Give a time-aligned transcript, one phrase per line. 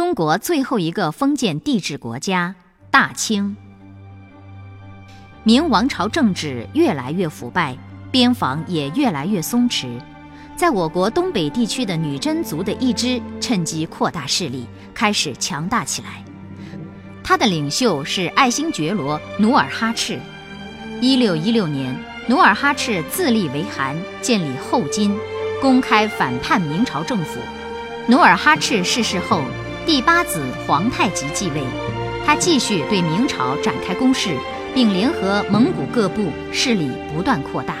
[0.00, 2.54] 中国最后一个封建帝制国家——
[2.90, 3.54] 大清。
[5.42, 7.76] 明王朝政治越来越腐败，
[8.10, 10.00] 边防也越来越松弛。
[10.56, 16.24] 在我国东北地区的女真族的一支趁机扩大势力，开始强大起来。
[17.22, 20.18] 他的领袖是爱新觉罗努尔哈赤。
[21.02, 21.94] 一六一六年，
[22.26, 25.14] 努尔哈赤自立为汗，建立后金，
[25.60, 27.38] 公开反叛明朝政府。
[28.06, 29.42] 努尔哈赤逝世后。
[29.86, 31.62] 第八子皇太极继位，
[32.24, 34.36] 他继续对明朝展开攻势，
[34.74, 37.74] 并联合蒙古各部势力不断扩大。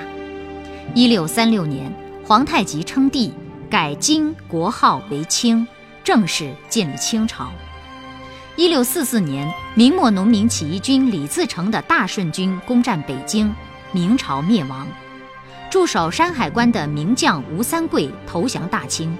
[0.94, 1.92] 一六三六年，
[2.24, 3.32] 皇太极称帝，
[3.68, 5.66] 改金国号为清，
[6.02, 7.52] 正式建立清朝。
[8.56, 13.54] 一六四四年，明末农民起义军李自成的大顺军攻占北京，
[13.92, 14.86] 明朝灭亡。
[15.70, 19.16] 驻守山海关的名将吴三桂投降大清。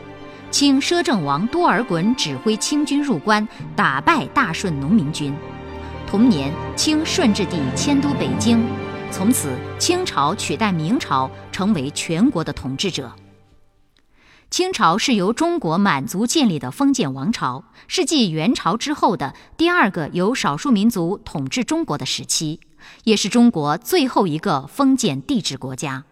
[0.50, 3.46] 清摄政王多尔衮指挥清军入关，
[3.76, 5.32] 打败大顺农民军。
[6.08, 8.60] 同年，清顺治帝迁都北京，
[9.12, 13.12] 从此清朝取代明朝，成为全国的统治者。
[14.50, 22.58] 清朝是由中国满族建立的封建王朝，是继元朝之后的第二个由少数民族统治中国的时期，
[23.04, 26.06] 也是中国最后一个封建帝制国家。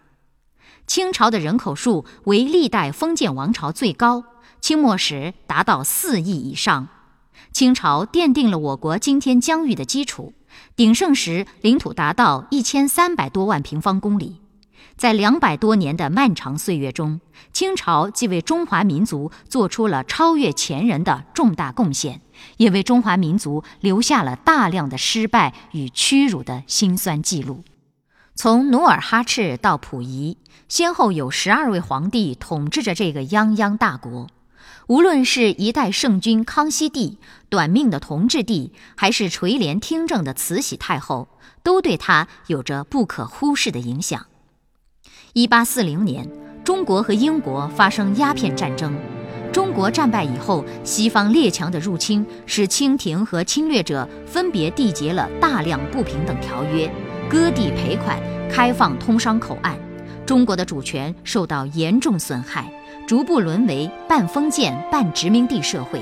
[0.89, 4.25] 清朝的人口数为历代封建王朝最高，
[4.63, 6.89] 清末时达到四亿以上。
[7.53, 10.33] 清朝奠定了我国今天疆域的基础，
[10.75, 14.41] 鼎盛时领土达到一千三百多万平方公里。
[14.97, 17.21] 在两百多年的漫长岁月中，
[17.53, 22.23] 清朝既为中华民族做出了超越前人的重大贡献，
[22.57, 27.63] 也为中华民族留下了大量的失败与屈辱的辛酸记录。
[28.41, 30.37] 从努尔哈赤到溥仪，
[30.69, 34.29] 先后有十二位皇帝统治着这个泱泱大国。
[34.87, 41.27] 无论是一代圣君康熙帝、短命的同治帝，还是垂帘听政的慈禧太后，
[41.65, 44.27] 都对他有着不可忽视的影响。
[45.33, 46.31] 一八四零年，
[46.63, 48.97] 中国和英国发生鸦片战争。
[49.53, 56.89] 中国战败以后，西方列强的入侵使清廷和侵略者分别缔结了大量不平等条约。
[57.31, 58.19] 割地赔款，
[58.51, 59.75] 开放通商口岸，
[60.25, 62.65] 中国的主权受到严重损害，
[63.07, 66.01] 逐步沦为半封建半殖民地社会。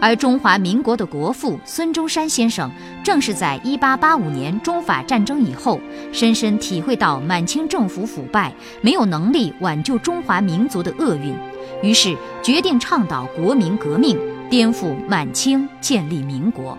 [0.00, 2.70] 而中华民国的国父孙中山先生，
[3.04, 5.78] 正是在1885年中法战争以后，
[6.10, 8.50] 深深体会到满清政府腐败，
[8.80, 11.34] 没有能力挽救中华民族的厄运，
[11.82, 14.18] 于是决定倡导国民革命，
[14.48, 16.78] 颠覆满清，建立民国。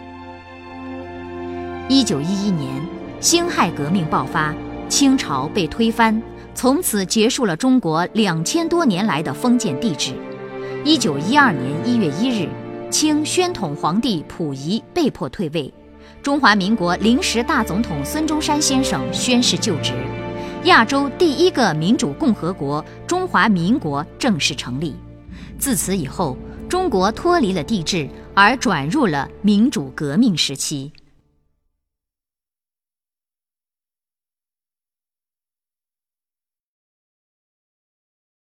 [1.89, 2.96] 1911年。
[3.19, 4.53] 辛亥革命爆发，
[4.87, 6.21] 清朝被推翻，
[6.53, 10.13] 从此结束了中国两千多年来的封建帝制。
[10.85, 12.47] 一九一二年一月一日，
[12.91, 15.73] 清宣统皇帝溥仪被迫退位，
[16.21, 19.93] 中华民国临时大总统孙中山先生宣誓就职，
[20.65, 24.95] 亚洲第一个民主共和国——中华民国正式成立。
[25.57, 26.37] 自此以后，
[26.69, 30.93] 中国脱离了帝制，而转入了民主革命时期。